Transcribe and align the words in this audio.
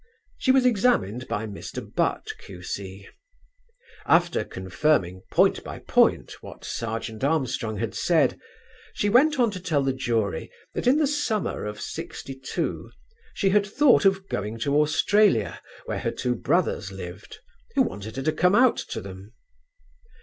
She 0.39 0.51
was 0.51 0.65
examined 0.65 1.27
by 1.27 1.45
Mr. 1.45 1.79
Butt, 1.93 2.31
Q.C. 2.39 3.07
After 4.07 4.43
confirming 4.43 5.21
point 5.31 5.63
by 5.63 5.77
point 5.77 6.41
what 6.41 6.65
Serjeant 6.65 7.23
Armstrong 7.23 7.77
had 7.77 7.93
said, 7.93 8.39
she 8.95 9.09
went 9.09 9.39
on 9.39 9.51
to 9.51 9.59
tell 9.59 9.83
the 9.83 9.93
jury 9.93 10.49
that 10.73 10.87
in 10.87 10.97
the 10.97 11.05
summer 11.05 11.65
of 11.65 11.79
'62 11.79 12.89
she 13.35 13.49
had 13.51 13.63
thought 13.67 14.03
of 14.03 14.27
going 14.27 14.57
to 14.61 14.81
Australia, 14.81 15.61
where 15.85 15.99
her 15.99 16.09
two 16.09 16.33
brothers 16.33 16.91
lived, 16.91 17.37
who 17.75 17.83
wanted 17.83 18.15
her 18.15 18.23
to 18.23 18.31
come 18.31 18.55
out 18.55 18.77
to 18.77 19.01
them. 19.01 19.31